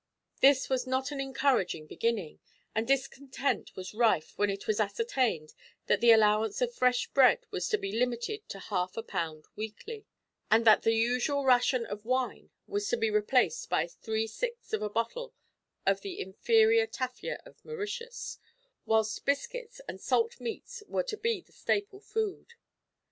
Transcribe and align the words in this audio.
This 0.39 0.67
was 0.67 0.87
not 0.87 1.11
an 1.11 1.21
encouraging 1.21 1.85
beginning, 1.85 2.39
and 2.73 2.87
discontent 2.87 3.75
was 3.75 3.93
rife 3.93 4.33
when 4.35 4.49
it 4.49 4.65
was 4.65 4.79
ascertained 4.79 5.53
that 5.85 6.01
the 6.01 6.11
allowance 6.11 6.59
of 6.59 6.73
fresh 6.73 7.05
bread 7.11 7.45
was 7.51 7.69
to 7.69 7.77
be 7.77 7.91
limited 7.91 8.49
to 8.49 8.57
half 8.57 8.97
a 8.97 9.03
pound 9.03 9.45
weekly, 9.55 10.07
and 10.49 10.65
that 10.65 10.81
the 10.81 10.95
usual 10.95 11.45
ration 11.45 11.85
of 11.85 12.03
wine 12.03 12.49
was 12.65 12.87
to 12.89 12.97
be 12.97 13.11
replaced 13.11 13.69
by 13.69 13.85
three 13.85 14.25
sixths 14.25 14.73
of 14.73 14.81
a 14.81 14.89
bottle 14.89 15.35
of 15.85 16.01
the 16.01 16.19
inferior 16.19 16.87
tafia 16.87 17.37
of 17.45 17.63
Mauritius, 17.63 18.39
whilst 18.87 19.23
biscuits 19.23 19.81
and 19.87 20.01
salt 20.01 20.39
meats 20.41 20.81
were 20.87 21.03
to 21.03 21.15
be 21.15 21.41
the 21.41 21.51
staple 21.53 21.99
food. 21.99 22.55